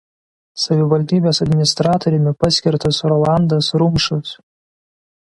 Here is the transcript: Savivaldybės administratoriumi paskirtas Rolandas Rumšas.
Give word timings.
Savivaldybės 0.61 1.41
administratoriumi 1.45 2.33
paskirtas 2.45 3.03
Rolandas 3.13 3.71
Rumšas. 3.83 4.33